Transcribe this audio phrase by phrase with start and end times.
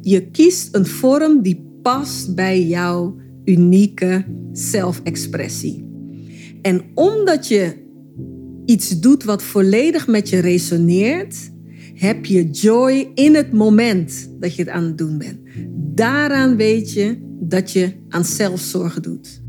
[0.00, 5.88] Je kiest een vorm die past bij jouw unieke zelfexpressie.
[6.62, 7.88] En omdat je
[8.64, 11.50] iets doet wat volledig met je resoneert,
[11.94, 15.38] heb je joy in het moment dat je het aan het doen bent.
[15.94, 19.42] Daaraan weet je dat je aan zelfzorg doet.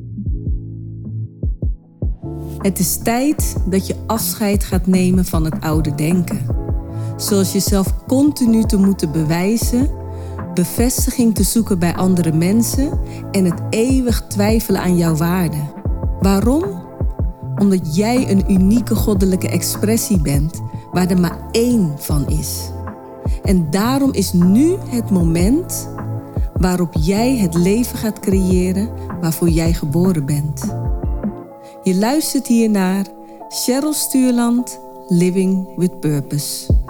[2.58, 6.40] Het is tijd dat je afscheid gaat nemen van het oude denken.
[7.18, 9.90] Zoals jezelf continu te moeten bewijzen,
[10.54, 13.00] bevestiging te zoeken bij andere mensen
[13.32, 15.58] en het eeuwig twijfelen aan jouw waarde.
[16.20, 16.64] Waarom?
[17.56, 22.70] Omdat jij een unieke goddelijke expressie bent waar er maar één van is.
[23.44, 25.90] En daarom is nu het moment
[26.54, 28.90] waarop jij het leven gaat creëren
[29.22, 30.76] waarvoor jij geboren bent.
[31.84, 33.06] Je luistert hier naar
[33.50, 36.81] Cheryl Stuurland, Living with Purpose.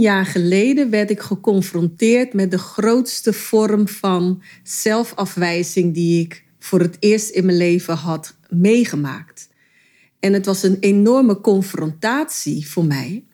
[0.00, 6.80] 14 jaar geleden werd ik geconfronteerd met de grootste vorm van zelfafwijzing die ik voor
[6.80, 9.48] het eerst in mijn leven had meegemaakt.
[10.20, 13.24] En het was een enorme confrontatie voor mij.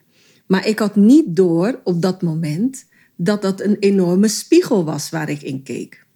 [0.47, 2.84] Maar ik had niet door op dat moment
[3.17, 6.06] dat dat een enorme spiegel was waar ik in keek.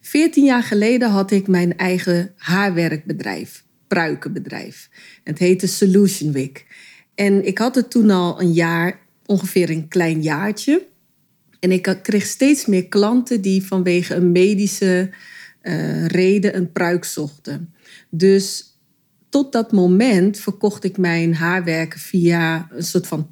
[0.00, 4.88] 14 jaar geleden had ik mijn eigen haarwerkbedrijf, pruikenbedrijf.
[5.24, 6.66] Het heette Solution Week.
[7.14, 10.86] En ik had het toen al een jaar ongeveer een klein jaartje.
[11.60, 15.10] En ik kreeg steeds meer klanten die vanwege een medische
[15.62, 17.74] uh, reden een pruik zochten.
[18.10, 18.78] Dus
[19.28, 23.28] tot dat moment verkocht ik mijn haarwerken via een soort van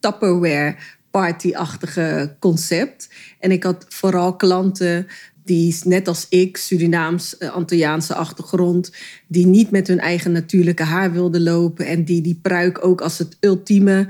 [0.00, 0.76] Tupperware
[1.10, 3.08] party-achtige concept.
[3.38, 5.06] En ik had vooral klanten
[5.44, 8.92] die, net als ik, Surinaams-Antilliaanse eh, achtergrond,
[9.26, 13.18] die niet met hun eigen natuurlijke haar wilden lopen en die die pruik ook als
[13.18, 14.08] het ultieme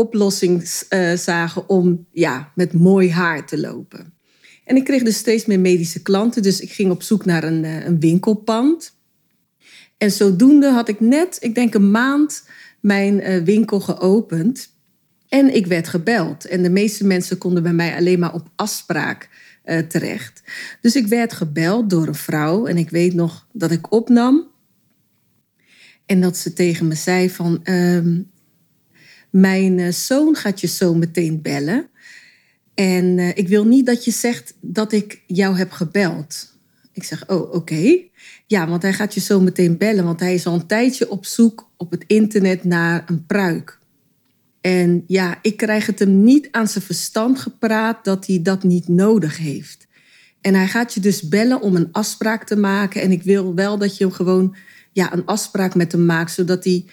[0.00, 0.84] oplossing
[1.14, 4.12] zagen om ja, met mooi haar te lopen.
[4.70, 7.64] En ik kreeg dus steeds meer medische klanten, dus ik ging op zoek naar een,
[7.64, 8.96] uh, een winkelpand.
[9.98, 12.48] En zodoende had ik net, ik denk een maand,
[12.80, 14.74] mijn uh, winkel geopend.
[15.28, 16.44] En ik werd gebeld.
[16.44, 19.28] En de meeste mensen konden bij mij alleen maar op afspraak
[19.88, 20.42] terecht.
[20.80, 24.48] Dus ik werd gebeld door een vrouw en ik weet nog dat ik opnam.
[26.06, 28.20] En dat ze tegen me zei van, ehm,
[29.30, 31.88] mijn eh, zoon gaat je zo meteen bellen.
[32.74, 36.58] En eh, ik wil niet dat je zegt dat ik jou heb gebeld.
[36.92, 37.98] Ik zeg, oh, oké.
[38.46, 41.26] Ja, want hij gaat je zo meteen bellen, want hij is al een tijdje op
[41.26, 43.78] zoek op het internet naar een pruik.
[44.60, 48.88] En ja, ik krijg het hem niet aan zijn verstand gepraat dat hij dat niet
[48.88, 49.86] nodig heeft.
[50.40, 53.02] En hij gaat je dus bellen om een afspraak te maken.
[53.02, 54.56] En ik wil wel dat je gewoon
[54.92, 56.84] ja, een afspraak met hem maakt, zodat hij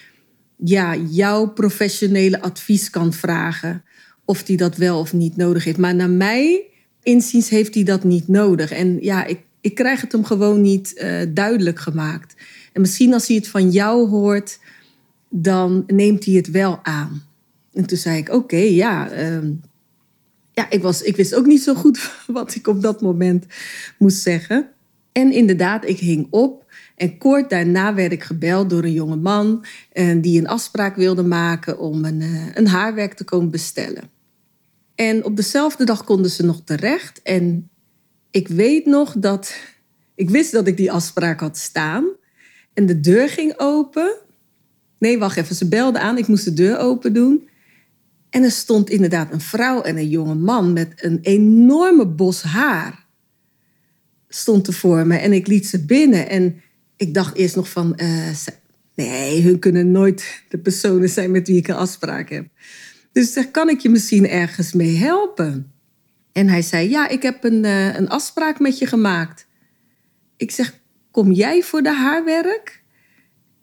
[0.64, 3.84] ja, jouw professionele advies kan vragen.
[4.26, 5.78] Of hij dat wel of niet nodig heeft.
[5.78, 6.64] Maar naar mij
[7.04, 8.72] inziens heeft hij dat niet nodig.
[8.72, 12.36] En ja, ik, ik krijg het hem gewoon niet uh, duidelijk gemaakt.
[12.74, 14.60] En misschien als hij het van jou hoort,
[15.30, 17.24] dan neemt hij het wel aan.
[17.74, 19.50] En toen zei ik, oké, ja, uh,
[20.52, 23.46] ja ik, was, ik wist ook niet zo goed wat ik op dat moment
[23.98, 24.70] moest zeggen.
[25.12, 26.66] En inderdaad, ik hing op.
[26.98, 31.24] En kort daarna werd ik gebeld door een jonge man uh, die een afspraak wilde
[31.24, 34.10] maken om een, uh, een haarwerk te komen bestellen.
[34.96, 37.22] En op dezelfde dag konden ze nog terecht.
[37.22, 37.70] En
[38.32, 39.56] ik weet nog dat
[40.16, 42.06] ik wist dat ik die afspraak had staan.
[42.74, 44.16] En de deur ging open.
[45.00, 45.56] Nee, wacht even.
[45.56, 46.18] Ze belden aan.
[46.18, 47.50] Ik moest de deur open doen.
[48.30, 53.06] En er stond inderdaad een vrouw en een jonge man met een enorme bos haar.
[54.28, 56.30] Stond er voor me en ik liet ze binnen.
[56.30, 56.62] En
[56.98, 58.30] ik dacht eerst nog van, uh,
[58.96, 62.48] nee, hun kunnen nooit de personen zijn met wie ik een afspraak heb.
[63.12, 65.72] Dus zeg, kan ik je misschien ergens mee helpen?
[66.32, 69.48] En hij zei, ja, ik heb een, uh, een afspraak met je gemaakt.
[70.36, 70.80] Ik zeg,
[71.12, 72.84] kom jij voor de haarwerk?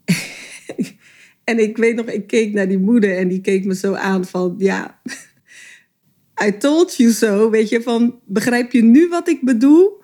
[1.44, 4.24] en ik weet nog, ik keek naar die moeder en die keek me zo aan
[4.24, 5.00] van, ja,
[6.46, 10.02] I told you so, weet je, van, begrijp je nu wat ik bedoel?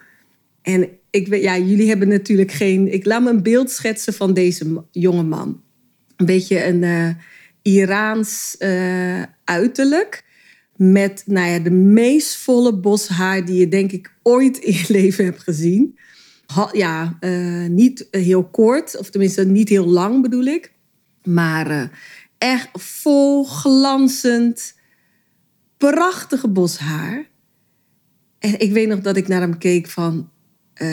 [0.63, 2.93] En ik weet, ja, jullie hebben natuurlijk geen.
[2.93, 5.63] Ik laat me een beeld schetsen van deze jonge man.
[6.17, 7.09] Een beetje een uh,
[7.63, 10.25] Iraans uh, uiterlijk.
[10.77, 14.85] Met nou ja, de meest volle bos haar die je denk ik ooit in je
[14.99, 15.99] leven hebt gezien.
[16.73, 20.73] ja, uh, niet heel kort, of tenminste niet heel lang bedoel ik.
[21.23, 21.91] Maar
[22.39, 24.75] echt vol glanzend,
[25.77, 27.29] prachtige bos haar.
[28.39, 30.31] En ik weet nog dat ik naar hem keek van...
[30.81, 30.89] eh,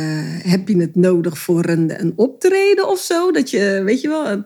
[0.51, 3.31] heb je het nodig voor een, een optreden of zo?
[3.31, 4.43] Dat je, weet je wel,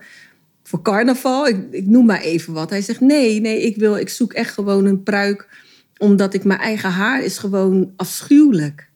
[0.64, 2.70] voor carnaval, ik, ik noem maar even wat.
[2.70, 5.48] Hij zegt, nee, nee, ik, wil, ik zoek echt gewoon een pruik...
[5.98, 8.90] omdat ik mijn eigen haar is gewoon afschuwelijk.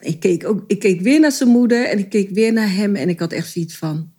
[0.00, 2.96] Ik keek, ook, ik keek weer naar zijn moeder en ik keek weer naar hem...
[2.96, 4.10] en ik had echt zoiets van...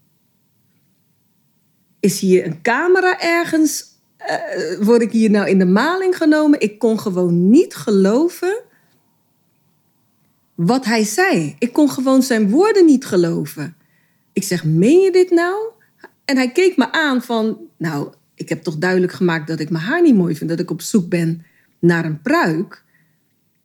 [1.99, 3.85] Is hier een camera ergens?
[4.17, 6.59] Eh, word ik hier nou in de maling genomen?
[6.59, 8.67] Ik kon gewoon niet geloven
[10.65, 11.55] wat hij zei.
[11.59, 13.75] Ik kon gewoon zijn woorden niet geloven.
[14.33, 15.55] Ik zeg, meen je dit nou?
[16.25, 19.83] En hij keek me aan van, nou, ik heb toch duidelijk gemaakt dat ik mijn
[19.83, 21.45] haar niet mooi vind, dat ik op zoek ben
[21.79, 22.83] naar een pruik.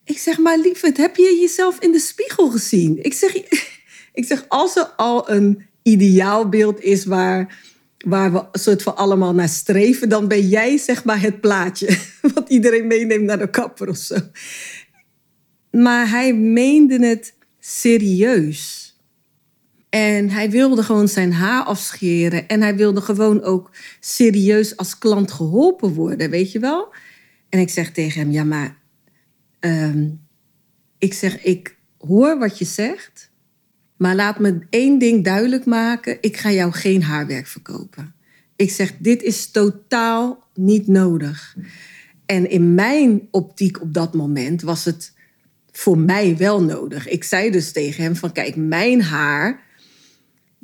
[0.05, 3.05] Ik zeg, maar lieverd, heb je jezelf in de spiegel gezien?
[3.05, 3.35] Ik zeg,
[4.21, 7.63] ik zeg als er al een ideaalbeeld is waar,
[8.07, 11.99] waar we soort van allemaal naar streven, dan ben jij zeg maar het plaatje
[12.35, 14.17] wat iedereen meeneemt naar de kapper of zo.
[15.83, 18.83] Maar hij meende het serieus.
[19.89, 22.49] En hij wilde gewoon zijn haar afscheren.
[22.49, 26.95] En hij wilde gewoon ook serieus als klant geholpen worden, weet je wel?
[27.49, 28.77] En ik zeg tegen hem, ja, maar...
[29.61, 30.09] ehm,
[30.99, 33.31] ik zeg, ik hoor wat je zegt.
[33.97, 36.19] Maar laat me één ding duidelijk maken.
[36.21, 38.15] Ik ga jou geen haarwerk verkopen.
[38.57, 41.57] Ik zeg, dit is totaal niet nodig.
[42.27, 45.14] En in mijn optiek op dat moment was het
[45.77, 47.09] voor mij wel nodig.
[47.09, 49.63] Ik zei dus tegen hem van, kijk, mijn haar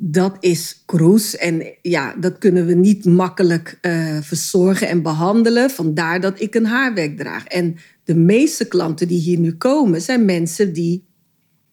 [0.03, 1.35] dat is kroes.
[1.35, 5.69] En ja, dat kunnen we niet makkelijk eh, verzorgen en behandelen.
[5.69, 7.45] Vandaar dat ik een haarwerk draag.
[7.45, 11.05] En de meeste klanten die hier nu komen, zijn mensen die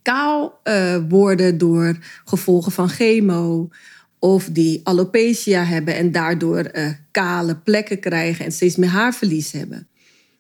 [0.03, 3.69] kaal eh, worden door gevolgen van chemo.
[4.19, 9.89] Of die alopecia hebben en daardoor eh, kale plekken krijgen en steeds meer haarverlies hebben.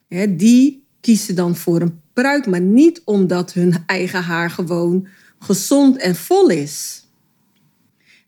[0.08, 2.00] Hè, die kiezen dan voor een
[2.46, 7.06] maar niet omdat hun eigen haar gewoon gezond en vol is.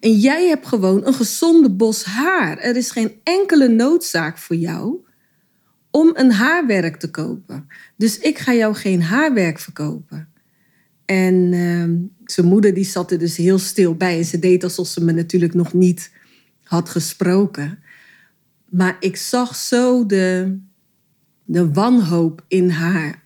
[0.00, 2.58] En jij hebt gewoon een gezonde bos haar.
[2.58, 4.96] Er is geen enkele noodzaak voor jou
[5.90, 7.66] om een haarwerk te kopen.
[7.96, 10.28] Dus ik ga jou geen haarwerk verkopen.
[11.04, 14.18] En ehm, zijn moeder die zat er dus heel stil bij.
[14.18, 16.12] En ze deed alsof ze me natuurlijk nog niet
[16.62, 17.78] had gesproken.
[18.68, 20.58] Maar ik zag zo de,
[21.44, 23.19] de wanhoop in haar,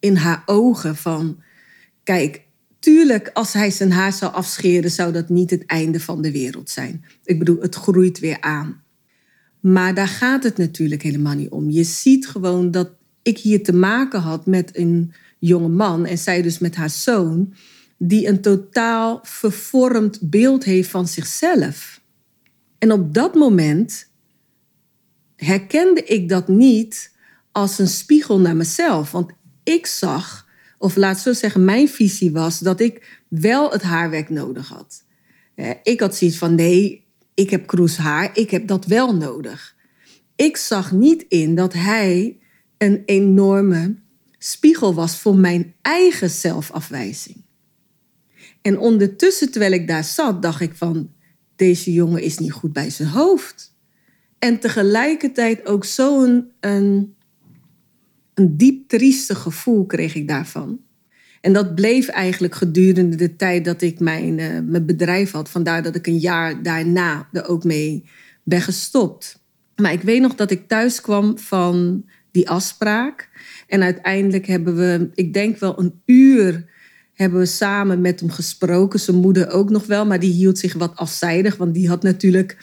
[0.00, 1.42] in haar ogen van...
[2.02, 2.46] Kijk,
[2.78, 6.70] tuurlijk, als hij zijn haar zou afscheren, zou dat niet het einde van de wereld
[6.70, 7.04] zijn.
[7.24, 8.82] Ik bedoel, het groeit weer aan.
[9.60, 11.70] Maar daar gaat het natuurlijk helemaal niet om.
[11.70, 12.90] Je ziet gewoon dat
[13.22, 17.54] ik hier te maken had met een jonge man en zij dus met haar zoon,
[17.98, 22.00] die een totaal vervormd beeld heeft van zichzelf.
[22.78, 24.10] En op dat moment
[25.36, 27.14] herkende ik dat niet
[27.52, 29.10] als een spiegel naar mezelf.
[29.10, 29.32] Want
[29.68, 30.48] ik zag,
[30.78, 35.04] of laat zo zeggen, mijn visie was dat ik wel het haarwerk nodig had.
[35.54, 39.76] Eh, Ik had zoiets van: nee, ik heb kroes haar, ik heb dat wel nodig.
[40.36, 42.38] Ik zag niet in dat hij
[42.78, 43.96] een enorme
[44.38, 47.44] spiegel was voor mijn eigen zelfafwijzing.
[48.62, 51.12] En ondertussen, terwijl ik daar zat, dacht ik van,
[51.56, 53.74] deze jongen is niet goed bij zijn hoofd.
[54.38, 57.15] En tegelijkertijd ook zo'n een,
[58.36, 60.80] een diep triestig gevoel kreeg ik daarvan.
[61.40, 65.48] En dat bleef eigenlijk gedurende de tijd dat ik mijn, eh, mijn bedrijf had.
[65.48, 68.04] Vandaar dat ik een jaar daarna er ook mee
[68.42, 69.42] ben gestopt.
[69.76, 73.28] Maar ik weet nog dat ik thuis kwam van die afspraak.
[73.66, 76.64] En uiteindelijk hebben we, ik denk wel een uur,
[77.14, 79.00] hebben we samen met hem gesproken.
[79.00, 81.56] Zijn moeder ook nog wel, maar die hield zich wat afzijdig.
[81.56, 82.56] Want die had natuurlijk,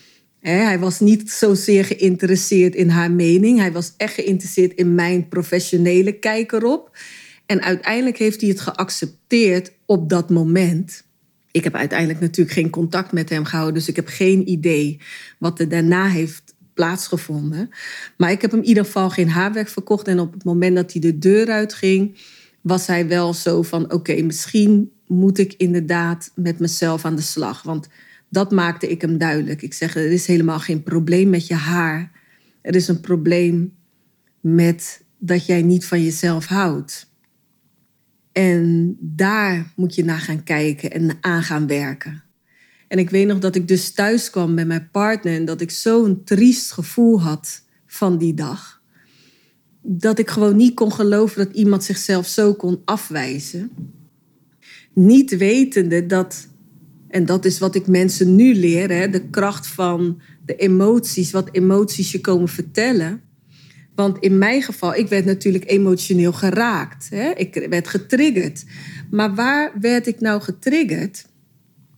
[0.52, 3.60] hij was niet zozeer geïnteresseerd in haar mening.
[3.60, 6.98] Hij was echt geïnteresseerd in mijn professionele kijk erop.
[7.46, 11.04] En uiteindelijk heeft hij het geaccepteerd op dat moment.
[11.52, 15.00] Ik heb uiteindelijk natuurlijk geen contact met hem gehouden, dus ik heb geen idee
[15.38, 17.70] wat er daarna heeft plaatsgevonden.
[18.18, 20.08] Maar ik heb hem in ieder geval geen haarwerk verkocht.
[20.08, 22.18] En op het moment dat hij de deur uitging,
[22.62, 27.62] was hij wel zo van: oké, misschien moet ik inderdaad met mezelf aan de slag.
[27.62, 27.88] Want
[28.34, 29.62] dat maakte ik hem duidelijk.
[29.62, 32.12] Ik zeg: er is helemaal geen probleem met je haar.
[32.62, 33.74] Er is een probleem
[34.42, 37.12] met dat jij niet van jezelf houdt.
[38.32, 42.24] En daar moet je naar gaan kijken en aan gaan werken.
[42.88, 45.72] En ik weet nog dat ik dus thuis kwam met mijn partner en dat ik
[45.72, 48.82] zo'n triest gevoel had van die dag.
[49.82, 53.72] Dat ik gewoon niet kon geloven dat iemand zichzelf zo kon afwijzen.
[54.94, 56.48] Niet wetende dat,
[57.14, 61.50] en dat is wat ik mensen nu leer, hè, de kracht van de emoties, wat
[61.52, 63.22] emoties je komen vertellen.
[63.96, 67.10] Want in mijn geval, ik werd natuurlijk emotioneel geraakt.
[67.10, 67.32] Hè?
[67.32, 68.64] Ik werd getriggerd.
[69.10, 71.26] Maar waar werd ik nou getriggerd?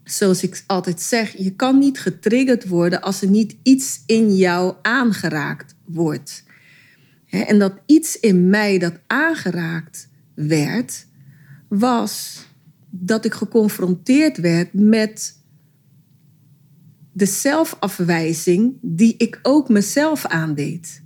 [0.03, 4.75] Zoals ik altijd zeg, je kan niet getriggerd worden als er niet iets in jou
[4.81, 6.43] aangeraakt wordt.
[7.29, 11.05] En dat iets in mij dat aangeraakt werd,
[11.67, 12.45] was
[12.99, 15.39] dat ik geconfronteerd werd met
[17.11, 21.01] de zelfafwijzing die ik ook mezelf aandeed.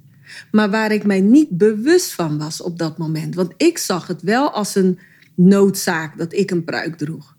[0.52, 3.36] Maar waar ik mij niet bewust van was op dat moment.
[3.36, 5.00] Want ik zag het wel als een
[5.36, 7.38] noodzaak dat ik een pruik droeg.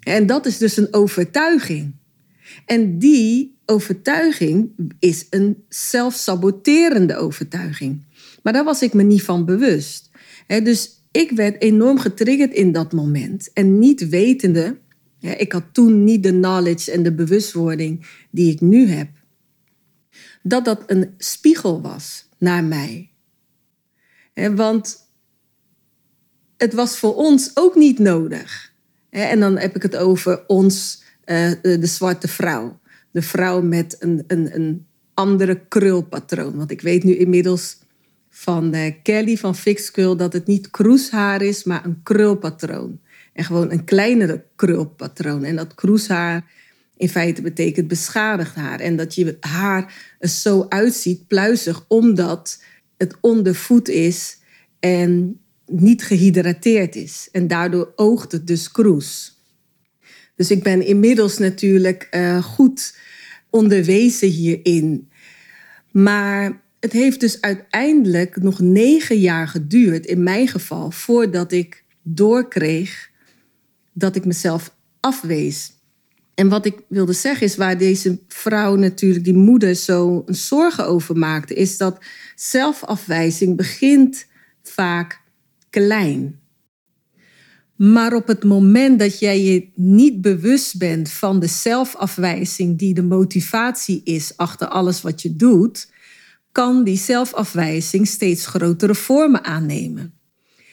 [0.00, 1.94] En dat is dus een overtuiging.
[2.66, 8.02] En die overtuiging is een zelfsaboterende overtuiging.
[8.42, 10.10] Maar daar was ik me niet van bewust.
[10.46, 13.52] Dus ik werd enorm getriggerd in dat moment.
[13.52, 14.78] En niet wetende,
[15.20, 19.08] ik had toen niet de knowledge en de bewustwording die ik nu heb,
[20.42, 23.10] dat dat een spiegel was naar mij.
[24.34, 25.08] Want
[26.56, 28.72] het was voor ons ook niet nodig.
[29.10, 32.80] En dan heb ik het over ons, eh, de zwarte vrouw.
[33.10, 36.56] De vrouw met een, een, een andere krulpatroon.
[36.56, 37.78] Want ik weet nu inmiddels
[38.40, 43.00] van uh, Kelly van Fix Curl dat het niet kroeshaar is, maar een krulpatroon.
[43.32, 45.44] En gewoon een kleinere krulpatroon.
[45.44, 46.44] En dat kroeshaar
[46.96, 48.80] in feite betekent beschadigd haar.
[48.80, 52.62] En dat je haar zo uitziet, pluizig, omdat
[52.96, 54.38] het ondervoed is
[54.78, 57.28] en niet gehydrateerd is.
[57.32, 59.38] En daardoor oogt het dus kroes.
[60.36, 62.96] Dus ik ben inmiddels natuurlijk uh, goed
[63.50, 65.10] onderwezen hierin.
[65.90, 73.10] Maar het heeft dus uiteindelijk nog negen jaar geduurd, in mijn geval, voordat ik doorkreeg
[73.92, 75.72] dat ik mezelf afwees.
[76.34, 81.16] En wat ik wilde zeggen is waar deze vrouw natuurlijk, die moeder, zo zorgen over
[81.16, 81.98] maakte, is dat
[82.34, 84.26] zelfafwijzing begint
[84.62, 85.20] vaak
[85.70, 86.40] klein.
[87.76, 93.02] Maar op het moment dat jij je niet bewust bent van de zelfafwijzing die de
[93.02, 95.88] motivatie is achter alles wat je doet,
[96.52, 100.14] kan die zelfafwijzing steeds grotere vormen aannemen.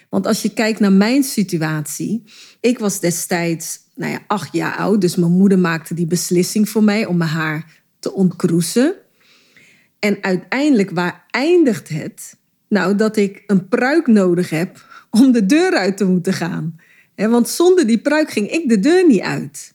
[0.10, 2.24] Want als je kijkt naar mijn situatie,
[2.60, 6.84] ik was destijds nou ja, acht jaar oud, dus mijn moeder maakte die beslissing voor
[6.84, 8.96] mij om mijn haar te ontkroesen.
[10.00, 12.38] En uiteindelijk, waar eindigt het?
[12.70, 16.76] Nou, dat ik een pruik nodig heb om de deur uit te moeten gaan.
[17.16, 19.74] Want zonder die pruik ging ik de deur niet uit.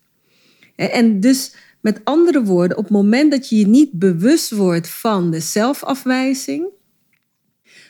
[0.77, 5.31] En dus met andere woorden, op het moment dat je je niet bewust wordt van
[5.31, 6.67] de zelfafwijzing,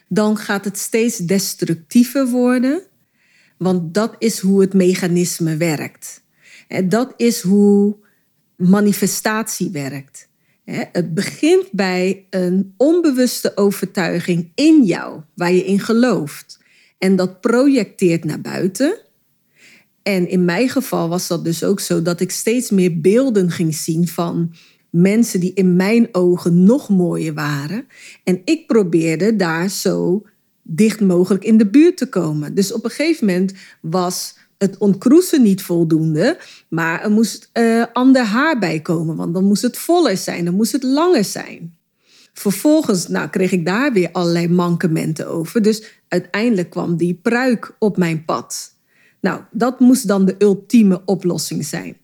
[0.08, 2.82] dan gaat het steeds destructiever worden.
[3.58, 6.22] Want dat is hoe het mechanisme werkt.
[6.84, 7.96] Dat is hoe
[8.56, 10.28] manifestatie werkt.
[10.64, 16.58] Het begint bij een onbewuste overtuiging in jou, waar je in gelooft.
[16.98, 18.98] En dat projecteert naar buiten.
[20.02, 23.74] En in mijn geval was dat dus ook zo dat ik steeds meer beelden ging
[23.74, 24.52] zien van
[24.90, 27.86] mensen die in mijn ogen nog mooier waren.
[28.24, 30.26] En ik probeerde daar zo
[30.62, 32.54] dicht mogelijk in de buurt te komen.
[32.54, 38.22] Dus op een gegeven moment was het ontkroesen niet voldoende, maar er moest uh, ander
[38.22, 41.74] haar bij komen, want dan moest het voller zijn, dan moest het langer zijn.
[42.32, 45.62] Vervolgens nou, kreeg ik daar weer allerlei mankementen over.
[45.62, 48.74] Dus uiteindelijk kwam die pruik op mijn pad.
[49.22, 51.96] Nou, dat moest dan de ultieme oplossing zijn.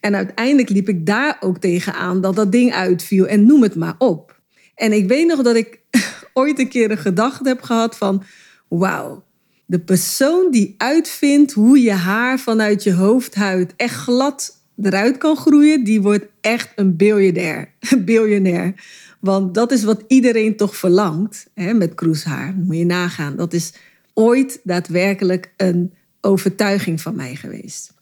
[0.00, 3.94] En uiteindelijk liep ik daar ook tegenaan dat dat ding uitviel en noem het maar
[3.98, 4.40] op.
[4.74, 5.80] En ik weet nog dat ik
[6.32, 8.22] ooit een keer een gedachte heb gehad van,
[8.68, 9.24] wauw,
[9.66, 15.84] de persoon die uitvindt hoe je haar vanuit je hoofdhuid echt glad eruit kan groeien,
[15.84, 17.74] die wordt echt een biljonair.
[18.04, 18.74] biljonair.
[19.20, 22.54] Want dat is wat iedereen toch verlangt hè, met kroeshaar.
[22.54, 23.36] Moet je nagaan.
[23.36, 23.72] Dat is
[24.14, 27.94] ooit daadwerkelijk een overtuiging van mij geweest.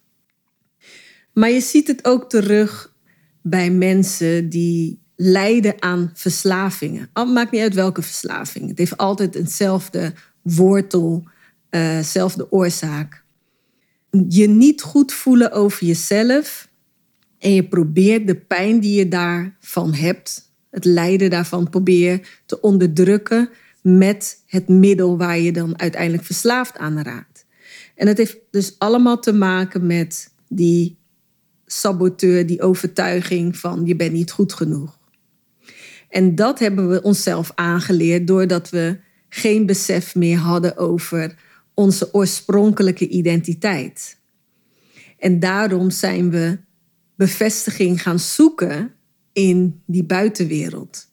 [1.33, 2.95] Maar je ziet het ook terug
[3.43, 7.11] bij mensen die lijden aan verslavingen.
[7.13, 8.69] Het maakt niet uit welke verslaving.
[8.69, 10.13] Het heeft altijd eenzelfde
[10.43, 11.25] wortel,
[11.71, 13.25] dezelfde uh oorzaak.
[14.29, 16.69] Je niet goed voelen over jezelf
[17.39, 23.51] en je probeert de pijn die je daarvan hebt, het lijden daarvan probeer te onderdrukken
[23.83, 27.30] met het middel waar je dan uiteindelijk verslaafd aan raakt.
[28.01, 30.99] En het heeft dus allemaal te maken met die
[31.67, 34.99] saboteur, die overtuiging van je bent niet goed genoeg.
[36.09, 41.35] En dat hebben we onszelf aangeleerd doordat we geen besef meer hadden over
[41.75, 44.19] onze oorspronkelijke identiteit.
[45.19, 46.59] En daarom zijn we
[47.15, 48.95] bevestiging gaan zoeken
[49.33, 51.09] in die buitenwereld.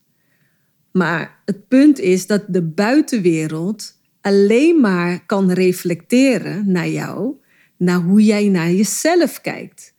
[0.92, 3.97] Maar het punt is dat de buitenwereld
[4.28, 7.36] alleen maar kan reflecteren naar jou,
[7.78, 9.94] naar hoe jij naar jezelf kijkt.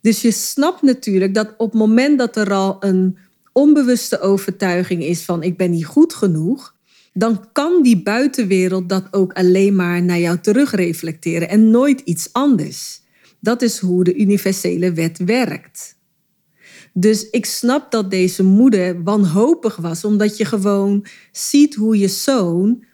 [0.00, 3.18] Dus je snapt natuurlijk dat op het moment dat er al een
[3.52, 6.74] onbewuste overtuiging is van ik ben niet goed genoeg,
[7.12, 13.00] dan kan die buitenwereld dat ook alleen maar naar jou terugreflecteren en nooit iets anders.
[13.40, 15.96] Dat is hoe de universele wet werkt.
[16.92, 22.84] Dus ik snap dat deze moeder wanhopig was, omdat je gewoon ziet hoe je zoon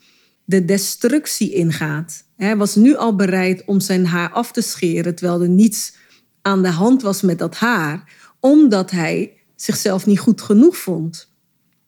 [0.51, 2.25] de destructie ingaat.
[2.37, 5.95] Hij was nu al bereid om zijn haar af te scheren, terwijl er niets
[6.43, 11.33] aan de hand was met dat haar, omdat hij zichzelf niet goed genoeg vond.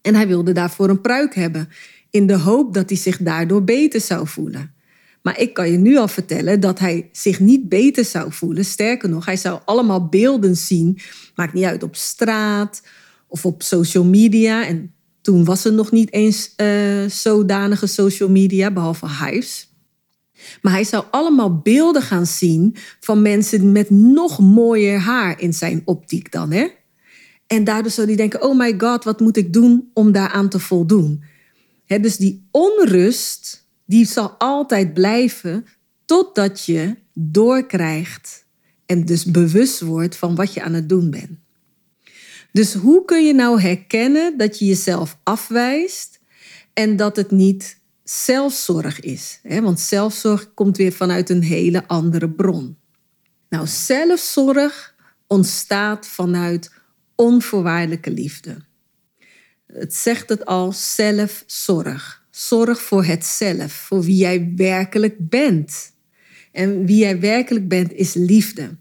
[0.02, 1.69] En hij wilde daarvoor een pruik hebben,
[2.11, 4.75] in de hoop dat hij zich daardoor beter zou voelen.
[5.23, 8.64] Maar ik kan je nu al vertellen dat hij zich niet beter zou voelen.
[8.64, 10.99] Sterker nog, hij zou allemaal beelden zien.
[11.35, 12.83] Maakt niet uit op straat
[13.26, 14.66] of op social media.
[14.66, 14.91] En
[15.22, 19.70] toen was er nog niet eens uh, zodanige social media, behalve Hives.
[20.62, 25.82] Maar hij zou allemaal beelden gaan zien van mensen met nog mooier haar in zijn
[25.84, 26.50] optiek dan.
[26.50, 26.68] Hè?
[27.46, 30.58] En daardoor zou hij denken, oh my god, wat moet ik doen om daaraan te
[30.58, 31.24] voldoen?
[31.84, 35.66] Hè, dus die onrust, die zal altijd blijven
[36.04, 38.44] totdat je doorkrijgt
[38.86, 41.41] en dus bewust wordt van wat je aan het doen bent.
[42.52, 46.21] Dus hoe kun je nou herkennen dat je jezelf afwijst
[46.73, 49.40] en dat het niet zelfzorg is?
[49.42, 52.76] Want zelfzorg komt weer vanuit een hele andere bron.
[53.49, 54.94] Nou, zelfzorg
[55.26, 56.73] ontstaat vanuit
[57.14, 58.56] onvoorwaardelijke liefde.
[59.66, 62.25] Het zegt het al, zelfzorg.
[62.30, 65.92] Zorg voor het zelf, voor wie jij werkelijk bent.
[66.52, 68.76] En wie jij werkelijk bent is liefde.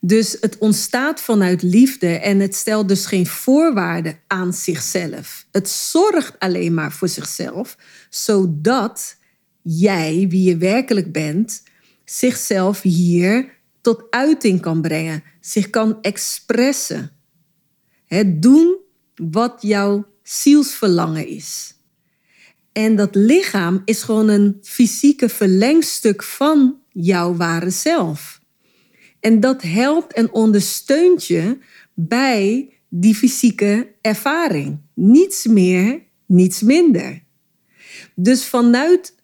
[0.00, 5.46] Dus het ontstaat vanuit liefde en het stelt dus geen voorwaarden aan zichzelf.
[5.52, 7.76] Het zorgt alleen maar voor zichzelf,
[8.10, 9.16] zodat
[9.62, 11.62] jij, wie je werkelijk bent,
[12.04, 17.10] zichzelf hier tot uiting kan brengen, zich kan expressen.
[18.06, 18.76] Het doen
[19.14, 21.74] wat jouw zielsverlangen is.
[22.72, 28.37] En dat lichaam is gewoon een fysieke verlengstuk van jouw ware zelf.
[29.20, 31.58] En dat helpt en ondersteunt je
[31.94, 34.78] bij die fysieke ervaring.
[34.94, 37.22] Niets meer, niets minder.
[38.14, 39.14] Dus vanuit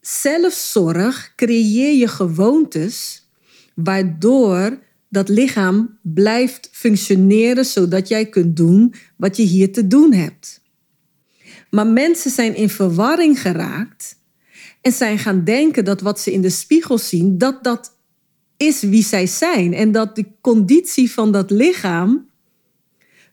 [0.00, 3.26] zelfzorg creëer je gewoontes
[3.74, 10.60] waardoor dat lichaam blijft functioneren zodat jij kunt doen wat je hier te doen hebt.
[11.70, 14.16] Maar mensen zijn in verwarring geraakt
[14.80, 17.97] en zijn gaan denken dat wat ze in de spiegel zien, dat dat
[18.58, 22.28] is wie zij zijn en dat de conditie van dat lichaam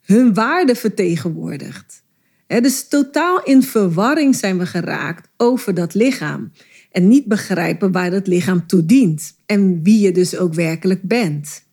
[0.02, 2.04] hun waarde vertegenwoordigt.
[2.48, 6.52] dus totaal in verwarring zijn we geraakt over dat lichaam
[6.92, 11.64] en niet begrijpen waar dat lichaam toe dient en wie je dus ook werkelijk bent.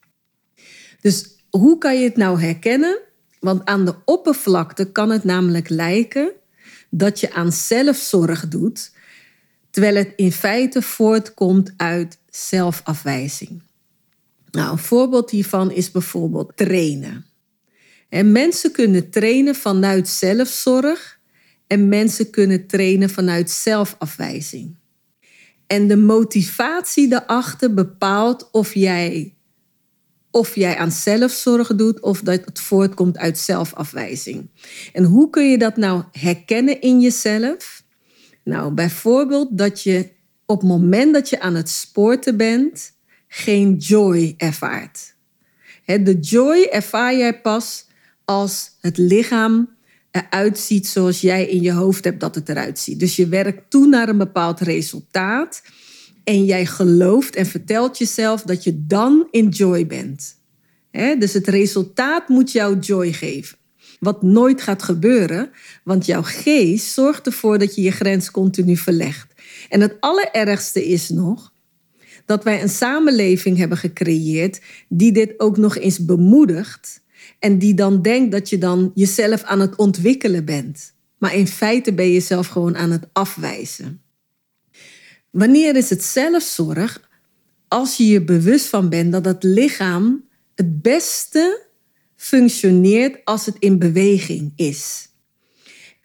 [1.00, 3.00] Dus hoe kan je het nou herkennen?
[3.40, 6.32] Want aan de oppervlakte kan het namelijk lijken
[6.90, 8.92] dat je aan zelfzorg doet,
[9.70, 13.62] terwijl het in feite voortkomt uit zelfafwijzing.
[14.50, 17.26] Nou, een voorbeeld hiervan is bijvoorbeeld trainen.
[18.08, 21.20] En mensen kunnen trainen vanuit zelfzorg
[21.66, 24.76] en mensen kunnen trainen vanuit zelfafwijzing.
[25.66, 29.34] En de motivatie daarachter bepaalt of jij
[30.30, 34.50] of jij aan zelfzorg doet of dat het voortkomt uit zelfafwijzing.
[34.92, 37.84] En hoe kun je dat nou herkennen in jezelf?
[38.44, 40.10] Nou, bijvoorbeeld dat je
[40.46, 42.92] op het moment dat je aan het sporten bent,
[43.28, 45.14] geen joy ervaart.
[45.84, 47.86] De joy ervaar jij pas
[48.24, 49.68] als het lichaam
[50.10, 53.00] eruit ziet zoals jij in je hoofd hebt dat het eruit ziet.
[53.00, 55.62] Dus je werkt toe naar een bepaald resultaat
[56.24, 60.36] en jij gelooft en vertelt jezelf dat je dan in joy bent.
[60.90, 63.58] Dus het resultaat moet jou joy geven.
[64.02, 65.50] Wat nooit gaat gebeuren,
[65.84, 69.34] want jouw geest zorgt ervoor dat je je grens continu verlegt.
[69.68, 71.52] En het allerergste is nog
[72.24, 77.00] dat wij een samenleving hebben gecreëerd die dit ook nog eens bemoedigt
[77.38, 80.94] en die dan denkt dat je dan jezelf aan het ontwikkelen bent.
[81.18, 84.02] Maar in feite ben je jezelf gewoon aan het afwijzen.
[85.30, 87.10] Wanneer is het zelfzorg?
[87.68, 91.70] Als je je bewust van bent dat het lichaam het beste
[92.22, 95.08] functioneert als het in beweging is.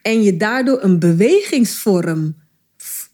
[0.02, 2.36] En je daardoor een bewegingsvorm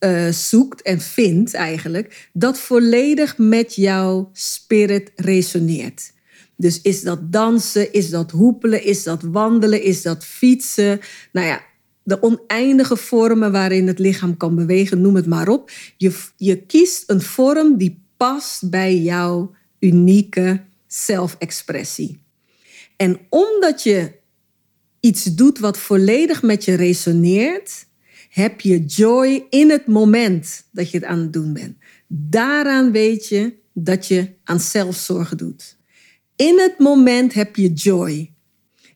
[0.01, 6.13] uh, zoekt en vindt eigenlijk, dat volledig met jouw spirit resoneert.
[6.57, 11.01] Dus is dat dansen, is dat hoepelen, is dat wandelen, is dat fietsen?
[11.33, 11.63] Nou ja,
[12.03, 15.71] de oneindige vormen waarin het lichaam kan bewegen, noem het maar op.
[15.97, 22.24] Je, je kiest een vorm die past bij jouw unieke zelfexpressie.
[22.97, 24.13] En omdat je
[25.01, 27.87] iets doet wat volledig met je resoneert,
[28.29, 31.77] heb je joy in het moment dat je het aan het doen bent.
[32.07, 35.77] Daaraan weet je dat je aan zelfzorg doet.
[36.37, 38.33] In het moment heb je joy.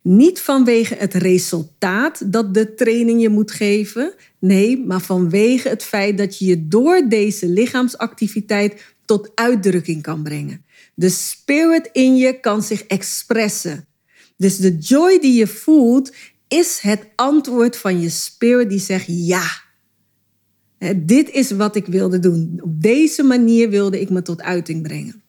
[0.02, 4.14] Niet vanwege het resultaat dat de training je moet geven.
[4.38, 10.64] Nee, maar vanwege het feit dat je je door deze lichaamsactiviteit tot uitdrukking kan brengen.
[10.98, 13.87] De spirit in je kan zich expressen.
[14.37, 16.12] Dus de joy die je voelt
[16.48, 19.46] is het antwoord van je spirit die zegt ja.
[20.96, 22.61] Dit is wat ik wilde doen.
[22.62, 25.22] Op deze manier wilde ik me tot uiting brengen.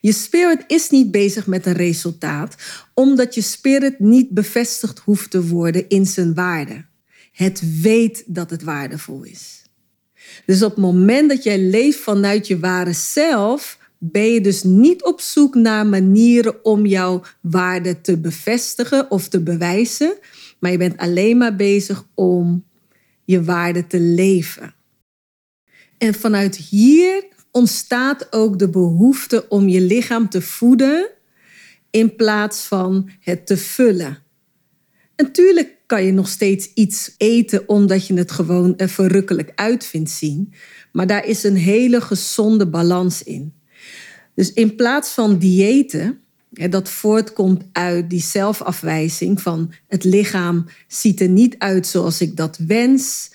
[0.00, 2.54] Je spirit is niet bezig met een resultaat,
[2.94, 6.84] omdat je spirit niet bevestigd hoeft te worden in zijn waarde.
[7.32, 9.62] Het weet dat het waardevol is.
[10.46, 15.04] Dus op het moment dat jij leeft vanuit je ware zelf, ben je dus niet
[15.04, 20.18] op zoek naar manieren om jouw waarde te bevestigen of te bewijzen,
[20.58, 22.64] maar je bent alleen maar bezig om
[23.24, 24.74] je waarde te leven.
[25.98, 31.10] En vanuit hier ontstaat ook de behoefte om je lichaam te voeden
[31.90, 34.18] in plaats van het te vullen.
[35.16, 40.10] Natuurlijk kan je nog steeds iets eten omdat je het gewoon er verrukkelijk uit vindt
[40.10, 40.54] zien,
[40.92, 43.57] maar daar is een hele gezonde balans in.
[44.38, 46.20] Dus in plaats van diëten,
[46.50, 52.58] dat voortkomt uit die zelfafwijzing van het lichaam ziet er niet uit zoals ik dat
[52.66, 53.30] wens.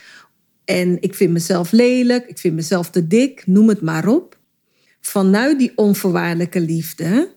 [0.65, 4.39] En ik vind mezelf lelijk, ik vind mezelf te dik, noem het maar op.
[5.01, 7.35] Vanuit die onvoorwaardelijke liefde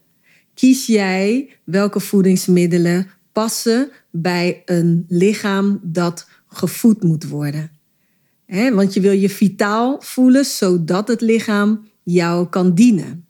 [0.54, 7.70] kies jij welke voedingsmiddelen passen bij een lichaam dat gevoed moet worden.
[8.72, 13.25] want je wil je vitaal voelen zodat het lichaam jou kan dienen.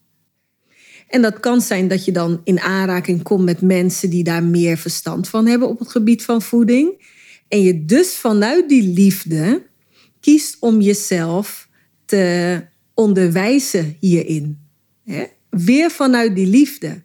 [1.09, 4.77] En dat kan zijn dat je dan in aanraking komt met mensen die daar meer
[4.77, 7.05] verstand van hebben op het gebied van voeding.
[7.49, 9.63] En je dus vanuit die liefde
[10.21, 11.69] kiest om jezelf
[12.05, 12.65] te
[12.95, 14.59] onderwijzen hierin.
[15.51, 17.03] Weer vanuit die liefde.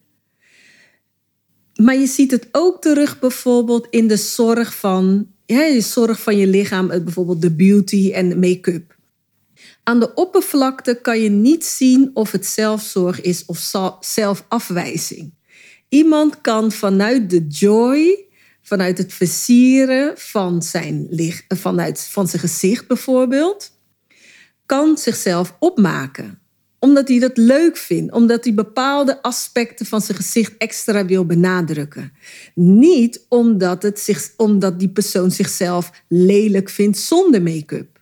[1.76, 6.38] Maar je ziet het ook terug bijvoorbeeld in de zorg van, ja, je zorg van
[6.38, 9.00] je lichaam, bijvoorbeeld de beauty en make-up.
[9.84, 15.34] Aan de oppervlakte kan je niet zien of het zelfzorg is of zelfafwijzing.
[15.90, 18.26] Iemand kan vanuit de joy,
[18.62, 21.08] vanuit het versieren van zijn,
[21.48, 23.72] vanuit, van zijn gezicht bijvoorbeeld,
[24.66, 26.40] kan zichzelf opmaken.
[26.80, 32.12] Omdat hij dat leuk vindt, omdat hij bepaalde aspecten van zijn gezicht extra wil benadrukken.
[32.56, 38.01] Niet omdat, het zich, omdat die persoon zichzelf lelijk vindt zonder make-up.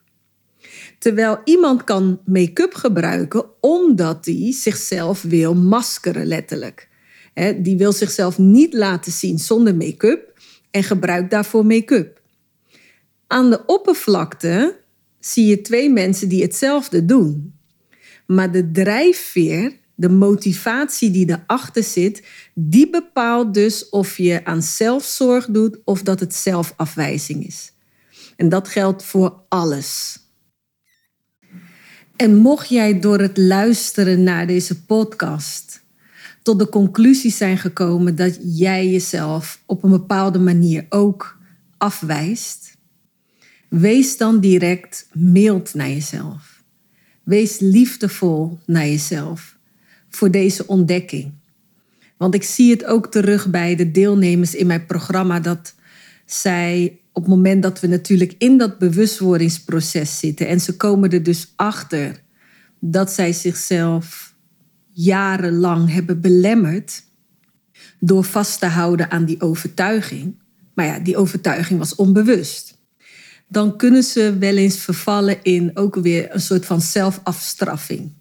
[1.00, 6.88] Terwijl iemand kan make-up gebruiken omdat hij zichzelf wil maskeren, letterlijk.
[7.58, 10.34] die wil zichzelf niet laten zien zonder make-up
[10.72, 12.22] en gebruikt daarvoor make-up.
[13.28, 14.80] Aan de oppervlakte
[15.20, 17.54] zie je twee mensen die hetzelfde doen.
[18.26, 25.46] Maar de drijfveer, de motivatie die erachter zit, die bepaalt dus of je aan zelfzorg
[25.46, 27.74] doet of dat het zelfafwijzing is.
[28.36, 30.18] En dat geldt voor alles.
[32.20, 35.84] En mocht jij door het luisteren naar deze podcast
[36.42, 41.38] tot de conclusie zijn gekomen dat jij jezelf op een bepaalde manier ook
[41.78, 42.78] afwijst,
[43.68, 46.64] wees dan direct mild naar jezelf.
[47.24, 49.58] Wees liefdevol naar jezelf
[50.10, 51.34] voor deze ontdekking.
[52.18, 55.74] Want ik zie het ook terug bij de deelnemers in mijn programma dat
[56.26, 61.24] zij op het moment dat we natuurlijk in dat bewustwordingsproces zitten en ze komen er
[61.24, 62.22] dus achter
[62.80, 64.36] dat zij zichzelf
[64.92, 67.04] jarenlang hebben belemmerd
[68.00, 70.36] door vast te houden aan die overtuiging.
[70.74, 72.78] Maar ja, die overtuiging was onbewust.
[73.48, 78.12] Dan kunnen ze wel eens vervallen in ook weer een soort van zelfafstraffing.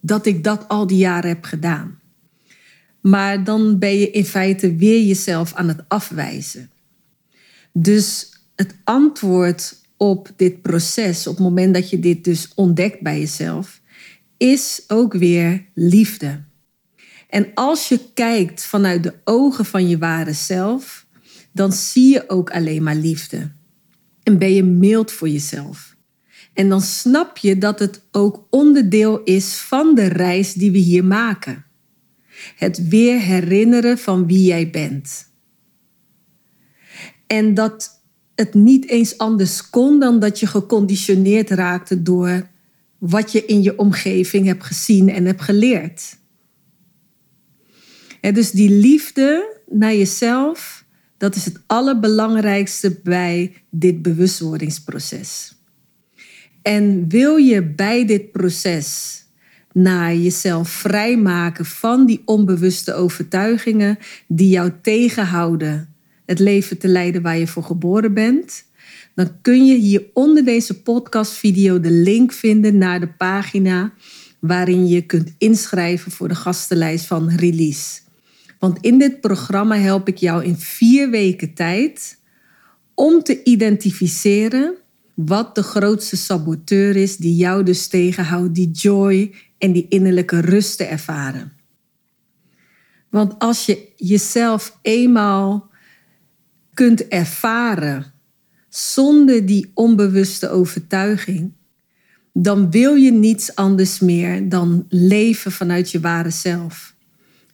[0.00, 2.00] Dat ik dat al die jaren heb gedaan.
[3.00, 6.71] Maar dan ben je in feite weer jezelf aan het afwijzen.
[7.72, 13.18] Dus het antwoord op dit proces, op het moment dat je dit dus ontdekt bij
[13.18, 13.80] jezelf,
[14.36, 16.44] is ook weer liefde.
[17.28, 21.06] En als je kijkt vanuit de ogen van je ware zelf,
[21.52, 23.52] dan zie je ook alleen maar liefde.
[24.22, 25.96] En ben je mild voor jezelf.
[26.54, 31.04] En dan snap je dat het ook onderdeel is van de reis die we hier
[31.04, 31.64] maken.
[32.56, 35.31] Het weer herinneren van wie jij bent.
[37.32, 38.02] En dat
[38.34, 42.48] het niet eens anders kon dan dat je geconditioneerd raakte door
[42.98, 46.16] wat je in je omgeving hebt gezien en hebt geleerd.
[48.20, 50.84] En dus die liefde naar jezelf,
[51.16, 55.54] dat is het allerbelangrijkste bij dit bewustwordingsproces.
[56.62, 59.20] En wil je bij dit proces
[59.72, 65.91] naar jezelf vrijmaken van die onbewuste overtuigingen die jou tegenhouden
[66.32, 68.64] het leven te leiden waar je voor geboren bent,
[69.14, 73.92] dan kun je hier onder deze podcastvideo de link vinden naar de pagina
[74.38, 78.00] waarin je kunt inschrijven voor de gastenlijst van Release.
[78.58, 82.18] Want in dit programma help ik jou in vier weken tijd
[82.94, 84.74] om te identificeren
[85.14, 90.76] wat de grootste saboteur is die jou dus tegenhoudt, die joy en die innerlijke rust
[90.76, 91.52] te ervaren.
[93.10, 95.70] Want als je jezelf eenmaal
[96.74, 98.12] kunt ervaren
[98.68, 101.52] zonder die onbewuste overtuiging,
[102.32, 106.94] dan wil je niets anders meer dan leven vanuit je ware zelf.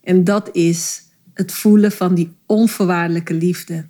[0.02, 1.02] En dat is
[1.34, 3.86] het voelen van die onvoorwaardelijke liefde.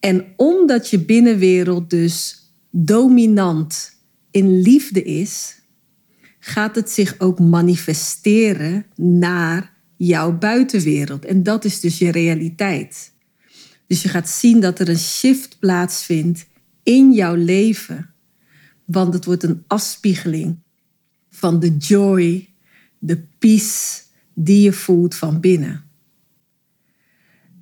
[0.00, 3.92] En omdat je binnenwereld dus dominant
[4.30, 5.60] in liefde is,
[6.38, 11.24] gaat het zich ook manifesteren naar jouw buitenwereld.
[11.24, 13.12] En dat is dus je realiteit.
[13.92, 16.46] Dus je gaat zien dat er een shift plaatsvindt
[16.82, 18.10] in jouw leven.
[18.84, 20.58] Want het wordt een afspiegeling
[21.30, 22.48] van de joy,
[22.98, 24.02] de peace
[24.34, 25.84] die je voelt van binnen.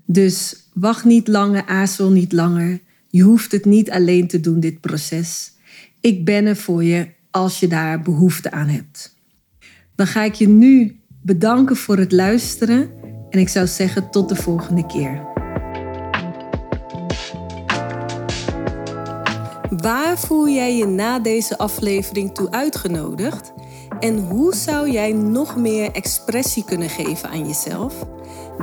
[0.07, 2.81] Dus wacht niet langer, aarzel niet langer.
[3.09, 5.53] Je hoeft het niet alleen te doen, dit proces.
[6.01, 9.17] Ik ben er voor je als je daar behoefte aan hebt.
[9.95, 12.91] Dan ga ik je nu bedanken voor het luisteren
[13.31, 15.40] en ik zou zeggen tot de volgende keer.
[19.71, 23.53] Waar voel jij je na deze aflevering toe uitgenodigd?
[24.01, 27.95] En hoe zou jij nog meer expressie kunnen geven aan jezelf?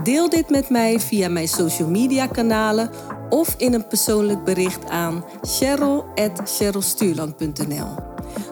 [0.04, 2.90] Deel dit met mij via mijn social media kanalen
[3.30, 7.88] of in een persoonlijk bericht aan cheryl.cherylstuurland.nl.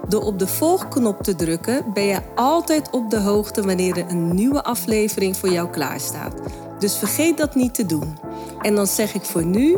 [0.08, 4.36] Door op de volgknop te drukken ben je altijd op de hoogte wanneer er een
[4.36, 6.41] nieuwe aflevering voor jou klaarstaat.
[6.80, 8.18] Dus vergeet dat niet te doen.
[8.62, 9.78] En dan zeg ik voor nu,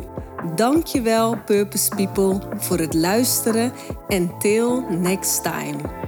[0.56, 3.72] dankjewel Purpose People voor het luisteren
[4.08, 6.07] en till next time.